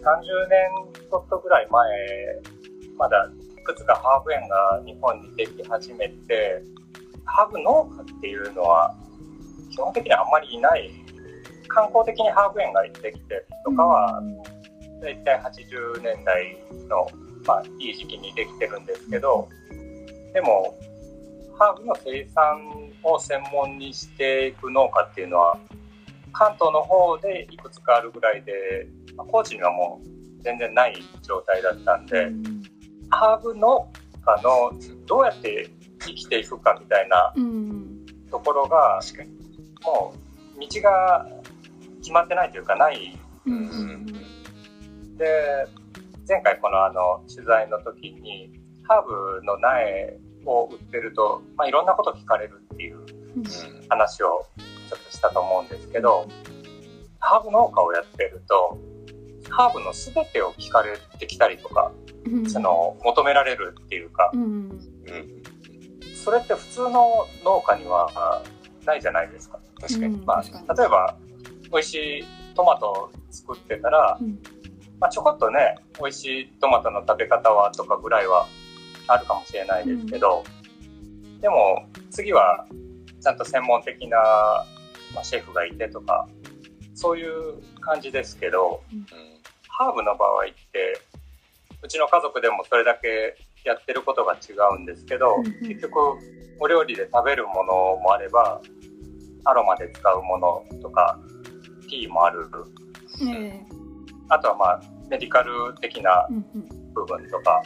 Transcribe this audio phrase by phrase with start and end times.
[0.00, 1.90] 30年ちょっとぐらい前、
[2.96, 6.62] まだいくつかハーブ園が日本にでき始めて、
[7.24, 8.94] ハーブ農家っていうのは
[9.70, 10.90] 基本的にあんまりいない
[11.68, 14.22] 観光的にハーブ園ができてるとかは、
[15.00, 16.56] 大体80年代
[16.88, 17.08] の、
[17.46, 19.48] まあ、いい時期にできてるんですけど、
[20.34, 20.74] でも、
[21.58, 25.58] ハーブの生産を専門にしていく農家っていうのは、
[26.32, 28.88] 関東の方でいくつかあるぐらいで、
[29.20, 32.62] まあ、高知にはもう全然ない状態だったんで、うん、
[33.10, 33.92] ハーブ農
[34.24, 34.72] 家の
[35.06, 35.68] どうやって
[36.00, 37.34] 生きていくかみたいな
[38.30, 39.00] ところが、
[39.82, 40.14] も
[40.56, 41.26] う道が
[42.00, 43.18] 決まってないというかない。
[43.46, 44.06] うん、
[45.16, 45.66] で
[46.28, 48.52] 前回このあの取材の時に
[48.84, 52.98] ハーブの苗を売ってると、まあ、いろんなこと聞かれるっていう
[53.88, 54.46] 話を
[54.88, 56.28] ちょっとしたと思うんですけど
[57.18, 58.78] ハーブ農家をやってると
[59.50, 61.92] ハーブの全てを聞かれてきたりとか、
[62.48, 64.78] その求められるっていうか、うん、
[66.14, 68.42] それって普通の農家には
[68.84, 69.58] ないじゃないですか。
[69.80, 70.16] 確かに。
[70.18, 71.16] まあ、例えば
[71.72, 74.38] 美味しいトマトを作ってたら、うん、
[74.98, 78.46] まあ、ちょこっとね美味しいトマトの食べ方はとかぐらいは
[79.06, 80.44] あるかもしれないですけど、
[81.24, 82.66] うん、でも次は
[83.20, 84.18] ちゃんと専門的な、
[85.14, 86.28] まあ、シェフがいてとか
[86.94, 89.06] そういう感じですけど、うん、
[89.80, 91.00] ハーブの場合って
[91.82, 96.18] うちの家族でもそれだけやってることが違うんですけど、結局
[96.60, 98.60] お料理で食べるものもあれば
[99.46, 101.18] アロマで使うものとか
[101.88, 102.46] ティーもある、
[103.22, 103.24] え。
[103.24, 103.62] ー、
[104.28, 106.28] あとはまあメディカル的な
[106.92, 107.62] 部分とか、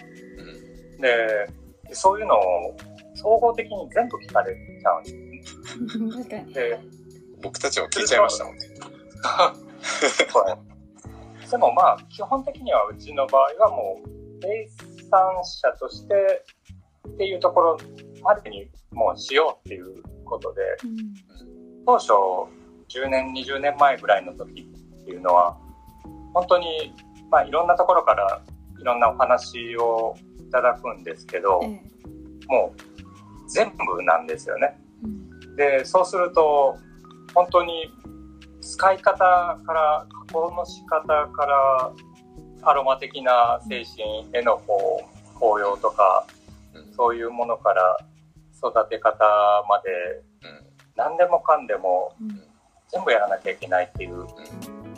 [0.95, 1.51] うん、で
[1.91, 2.77] そういうのを
[3.17, 5.05] 総合的に全部聞かれちゃうん
[6.23, 6.28] です。
[6.55, 6.78] で
[7.43, 8.69] 僕たちも聞いちゃいましたもんね。
[11.50, 14.09] でもまあ基本的にはうちの場合はもう
[14.42, 14.69] 生
[15.11, 16.14] 産者として
[17.09, 17.78] っていうところ
[18.23, 21.15] までにもうしようっていうことで、うん、
[21.87, 22.12] 当初
[22.88, 24.62] 10年、20年前ぐらいの時
[25.03, 25.56] っていうのは、
[26.32, 26.94] 本当に、
[27.31, 28.43] まあ、いろんなところから
[28.81, 31.61] いろんなお話をいただくんですけど、
[32.49, 34.78] もう全部なんですよね。
[35.56, 36.76] で、そうすると、
[37.34, 37.91] 本当に
[38.61, 41.93] 使い方から、加工の仕方から、
[42.62, 46.27] アロマ的な精神へのこう紅葉とか、
[46.97, 47.97] そういうものから
[48.56, 49.25] 育て方
[49.69, 50.25] まで、
[50.97, 52.12] 何でもかんでも
[52.91, 54.27] 全部やらなきゃいけないっていう、うん、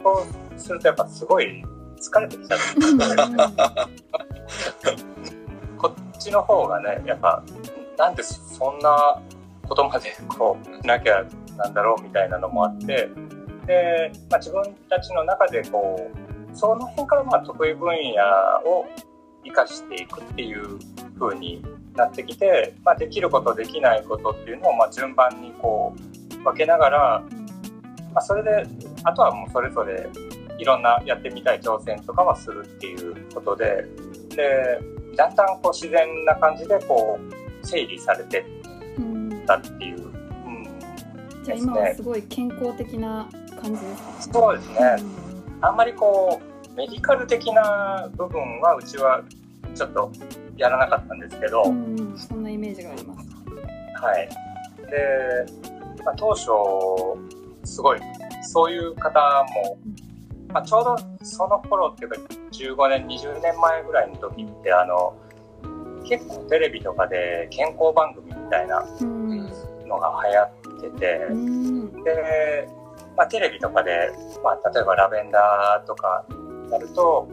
[0.02, 0.26] そ
[0.56, 1.64] うするとやっぱすごい
[2.00, 2.58] 疲れてきちゃう。
[5.78, 7.42] こっちの方がねやっぱ
[7.98, 9.20] なんでそんな
[9.68, 11.24] ことまでこうしなきゃ
[11.56, 13.10] なんだろうみたいなのもあって
[13.66, 18.86] で、まあ、自分たちの中でこうその辺からまあ得意分野を
[19.44, 20.78] 生かしていくっていう
[21.18, 21.62] 風に
[21.94, 25.94] なってきて、まあ、できることできないことっていうのをまあ順番にこ
[26.40, 27.22] う分けながら
[28.16, 28.66] まあ、それで
[29.04, 30.08] あとはもうそれぞれ
[30.58, 33.84] いろんなやってみたい挑戦とかはするっていうことで
[34.30, 34.80] で
[35.14, 38.44] だんだんこう自然な感じでこう整理されてっ
[39.46, 40.62] たっていう、うん
[41.36, 43.28] うん、じゃあ今はすごい健康的な
[43.66, 44.76] 感じですか、そうですね、
[45.58, 49.22] うん、あんまりこうメディカル的な部分はうちは
[49.74, 50.12] ちょっと
[50.56, 53.28] やらなかったんですけど、うん、そんなイメージがあります。
[54.00, 54.28] はい。
[54.90, 55.46] で、
[56.04, 56.46] まあ、当初
[57.64, 58.00] すごい、
[58.42, 59.20] そういう方
[59.54, 59.78] も、
[60.48, 62.16] まあ、ちょうどその頃っていうか、
[62.52, 65.14] 15年、20年前ぐらいの時って、あの、
[66.08, 68.86] 結構テレビとかで健康番組みたいな
[69.86, 72.68] のが流行ってて、で、
[73.16, 74.10] まあ、テレビとかで、
[74.42, 76.24] まあ、例えばラベンダーとか
[76.70, 77.28] やると、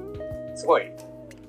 [0.56, 0.84] すごい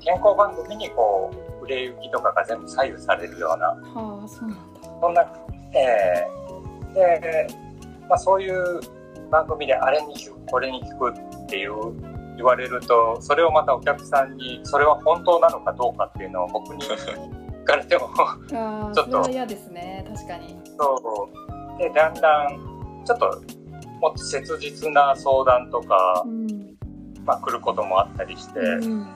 [0.00, 1.30] 健康番組にこ
[1.60, 4.80] う、売れ行きとかが全部左右されるような、はあ、そうなんだ。
[5.00, 5.26] そんな、
[5.74, 7.46] えー、で、
[8.08, 8.80] まあ、そういう
[9.30, 11.74] 番組であれに聞くこれに聞くっていう
[12.36, 18.10] 言われるとそれをまたお客さんにそれは本当なのかどうかっていうのを僕に聞かれても
[18.92, 19.30] ちょっと。
[19.30, 20.04] 嫌ですね。
[20.14, 20.56] 確かに。
[20.78, 21.28] そ
[21.76, 21.78] う。
[21.78, 23.42] でだんだんちょっと
[24.04, 26.76] もっと切実な相談とか、うん、
[27.24, 29.14] まあ、来ることもあったりして、うん、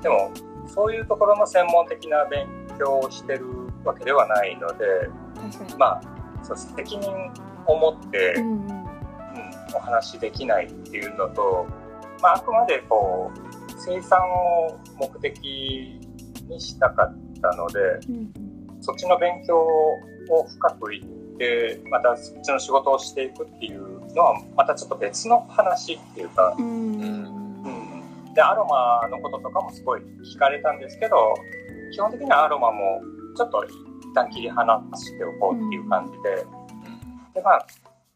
[0.00, 0.32] でも
[0.66, 2.46] そういうところの専門的な勉
[2.78, 3.44] 強をしてる
[3.84, 4.84] わけではないので
[5.78, 6.00] まあ
[6.42, 7.10] そう責任
[7.66, 8.84] を持って、うん、うん、
[9.74, 11.66] お話できないっていうのと、
[12.22, 15.38] まあ、あくまでこう生産を目的
[16.48, 17.78] にしたかったので、
[18.08, 18.32] うん、
[18.80, 19.98] そっちの勉強を
[20.48, 30.02] 深くいってまたそっちの仕事をしていくっていうのはまたちょっと別の話っていうか、うん、うん、で、アロマのこととかもすごい
[30.34, 31.34] 聞かれたんですけど、
[31.92, 33.02] 基本的にはアロマも
[33.36, 33.70] ちょっと一
[34.14, 36.36] 旦切り離しておこうっていう感じで、
[37.34, 37.66] で、まあ、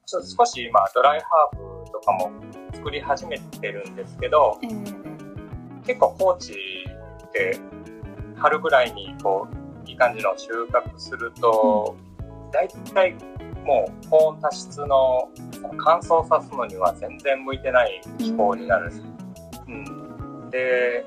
[0.06, 2.30] ちょっと少し今ドライハーブとかも
[2.72, 5.08] 作り始めてるんですけど、えー
[5.88, 6.52] 結構放置
[7.32, 7.58] で
[8.36, 9.48] 春ぐらいにこ
[9.86, 11.96] ういい感じの収穫すると、
[12.52, 13.16] 大体
[13.64, 15.28] もう高温多湿の
[15.78, 19.02] 乾燥さすのには全然向いてない気候になるんです。
[19.66, 21.04] うん、で、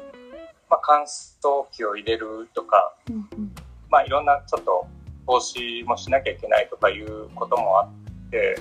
[0.70, 3.52] まあ、乾燥機を入れるとか、うんうん。
[3.90, 4.88] まあ、いろんなちょっと
[5.26, 8.58] 防止もしなきゃいけないとかいうこともあって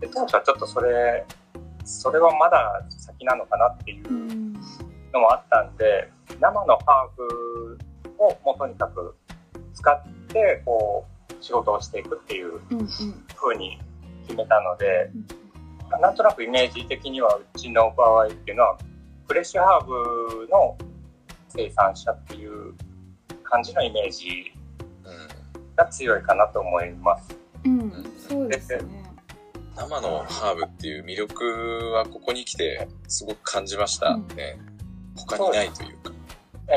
[0.00, 1.24] で当初はちょっとそれ
[1.84, 4.54] それはまだ先なのかなっていううん
[5.12, 6.10] のもあったんで
[6.40, 7.78] 生のハーブ
[8.18, 9.14] をもうとにかく
[9.72, 11.13] 使ってこう
[11.44, 13.78] 仕事をしていくっていううんうに
[14.26, 15.10] 決めたので
[16.00, 18.78] なんとなくイメージ的にはうちの場合っていうのは
[19.28, 20.76] フレッシュハーブの
[21.48, 22.74] 生産者っていう
[23.42, 24.52] 感じのイメージ
[25.04, 27.36] うんが強いかなと思います。
[27.64, 28.04] うん。
[28.16, 29.04] そうですね。
[29.76, 31.44] 生のハーブっていう魅力
[31.94, 34.58] はここに来てすごく感じましたね。
[35.16, 36.12] 他にないというか。
[36.68, 36.74] え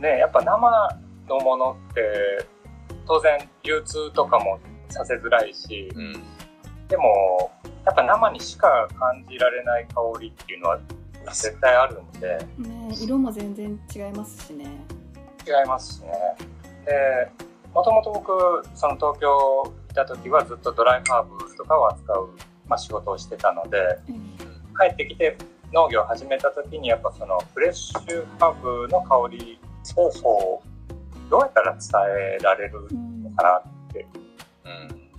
[0.00, 0.98] えねやっぱ生
[1.28, 2.46] のものって
[3.06, 4.58] 当然流通とかも
[4.88, 6.12] させづらいしうん。
[6.88, 7.50] でも
[7.84, 10.80] やっぱ生にしか感じられない香りっていうのは
[11.26, 12.38] 絶対あるんで。
[12.58, 14.64] ね色も全然違いますしね。
[15.46, 16.12] 違いますしね。
[16.84, 17.30] で
[17.74, 18.32] もともと僕
[18.74, 22.30] その東京いた時はずっとドライハーブとかを扱う、
[22.68, 23.78] まあ、仕事をしてたので
[24.08, 24.34] うん。
[24.78, 25.36] 帰ってきて
[25.72, 29.58] 農業を始めた時にやっぱそのフレッシュハーブの香り
[29.96, 30.73] をこう
[31.30, 31.80] どうやったら伝
[32.36, 34.06] えられるうんのかなって
[34.64, 35.10] うん。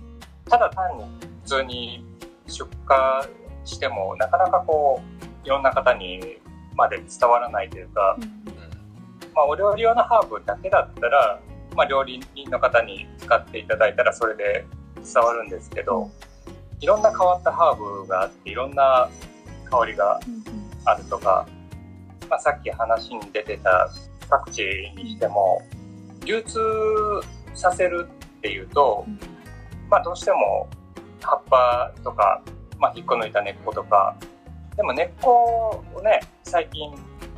[0.44, 1.04] ただ単に
[1.42, 2.04] 普通に
[2.46, 6.20] 出荷してもなかなかこういろんな方に
[6.74, 8.16] まで伝わらないというか、
[9.34, 11.40] まあ、お料理用のハーブだけだったら、
[11.74, 14.64] まあ、料理人の方に使っていただいたらそれで
[14.96, 16.10] 伝わるんですけど、
[16.80, 19.08] いろんな変わったハーブがあっていろんな
[19.70, 21.46] 香りがうんあるとか、
[22.30, 23.90] まあ、さっき話に出てた
[24.28, 25.60] パクチーにしても
[26.26, 26.58] 流通
[27.54, 28.08] させる
[28.38, 29.18] っていうと、うん。
[29.88, 30.68] まあ、どうしても
[31.22, 32.42] 葉っぱとか、
[32.78, 34.16] まあ、引っこ抜いた根っことか
[34.76, 36.92] でも根っこをね最近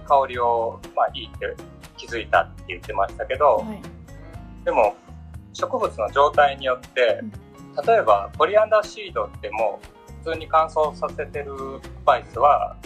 [0.07, 1.55] 香りを、まあ、いいって
[1.97, 3.83] 気づいたって言ってましたけど、はい。
[4.65, 4.97] でも
[5.53, 7.21] 植物の状態によって
[7.87, 11.53] 例えばコリアンダーシードってもう普通に乾燥させてる
[11.83, 12.77] スパイスは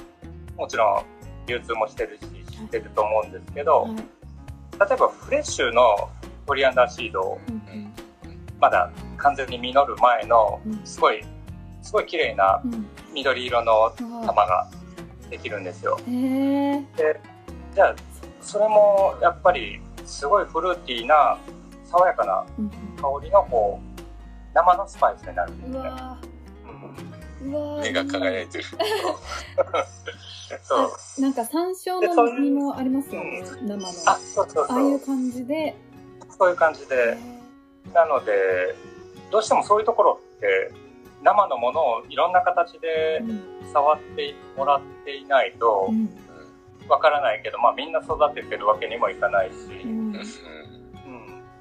[0.56, 1.04] もちろん
[1.46, 4.21] 流通もしてるし知ってると思うんですけど、はい
[4.80, 6.10] 例えばフレッシュの
[6.46, 7.92] コリアンダーシードうん
[8.60, 10.80] まだ完全に実る前のうん。
[10.84, 11.24] すごい
[11.82, 12.86] すごい綺麗なうん。
[13.12, 14.26] 緑色のうん。
[14.26, 14.68] 玉が
[15.30, 15.98] できるんですよ。
[16.06, 17.20] で
[17.74, 17.94] じゃあ
[18.40, 21.38] それもやっぱりすごいフルーティーな
[21.84, 22.70] 爽やかなうん。
[22.70, 24.00] 香りのこう
[24.54, 25.78] 生のスパイスになるんですね。
[25.78, 26.32] うん
[27.42, 28.64] 目が輝いてる。
[30.62, 30.76] そ
[31.18, 31.20] う。
[31.20, 33.88] なんか山椒の実もありますよね生の。
[34.06, 35.74] あそうそうああいうそう感じで。
[36.38, 37.16] そういう感じで。
[37.92, 38.74] なので
[39.30, 40.72] どうしてもそういうところって
[41.22, 43.42] 生のものをいろんな形でうん。
[43.72, 46.08] 触ってもらっていないとうん。
[46.88, 50.16] わからないけど、まあ、みんな育ててるわけにもいかないし、ううんん。
[50.16, 50.22] うん。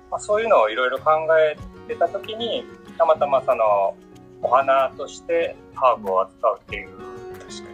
[0.09, 1.55] まあ、そういうのをいろいろ考え
[1.87, 2.65] てた時に
[2.97, 3.95] たまたまその
[4.41, 7.11] お花としてハーブを扱うっていう。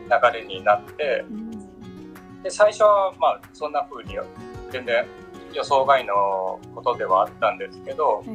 [0.08, 1.52] 流れになってうん
[2.44, 4.18] で最初はまあそんな風に
[4.72, 5.06] 全然
[5.54, 8.26] 予想外のことではあったんですけどはい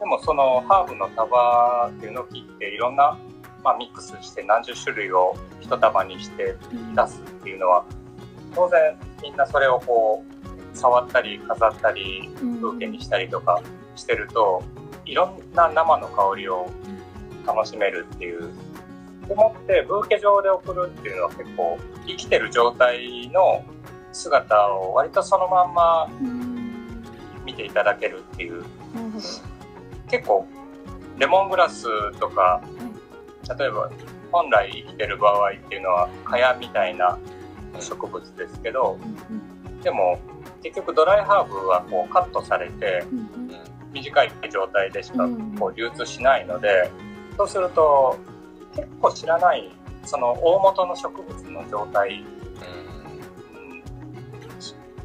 [0.00, 3.16] でもそのハーブの束っていうのを切っていろんな、
[3.62, 7.84] まあ、ミックスして何十種類を一束にしてうん出すっていうのは
[8.54, 13.62] 当然みんなそれをこう触ったり飾ったりうん風景にしたりとか
[13.94, 14.62] してると
[15.06, 16.68] いろんな生の香りを
[17.46, 18.50] 楽しめるっていう。
[19.28, 23.64] でもってブーケ上で送るっていうのは結構生きてる状態の
[24.12, 27.02] 姿を割とそのまんまうん
[27.44, 28.64] 見ていただけるっていう
[30.10, 30.46] 結構
[31.18, 31.86] レモングラス
[32.18, 32.62] とか
[33.58, 33.90] 例えば
[34.30, 37.18] 本来生きてる場合っていうのは蚊帳みたいな
[37.80, 38.98] 植物ですけど
[39.30, 40.18] うんでも
[40.62, 43.04] 結局ドライハーブはこうカットされて
[43.92, 46.90] 短い状態でしかうんこう流通しないので
[47.36, 48.16] そうすると
[48.74, 49.70] 結構知らない
[50.04, 52.24] その大元の植物の状態、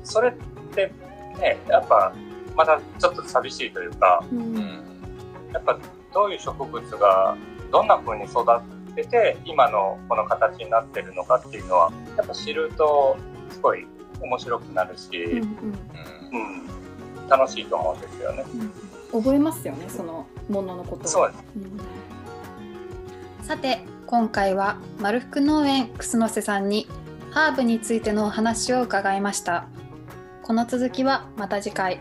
[0.04, 0.34] それっ
[0.74, 0.92] て
[1.40, 2.14] ねやっぱ
[2.56, 4.90] またちょっと寂しいというかううんん。
[5.54, 5.80] やっぱ
[6.14, 7.38] どういう植物が
[7.72, 8.44] どんな風に育
[8.92, 13.18] ってて今のこの形になってるのかっていうのはやっぱ知ると
[13.50, 13.86] すごい
[14.22, 15.48] 面白くなるし、うんうん
[17.22, 18.44] うん、楽しいと思うんですよね。
[19.14, 21.44] うん、覚えますよねそのもののことをそうです。
[23.50, 26.86] さて今回は丸福農園楠瀬さんに
[27.32, 29.66] ハーブについてのお話を伺いました。
[30.44, 32.00] この続きはまた次回。